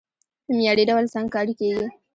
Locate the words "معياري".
0.57-0.83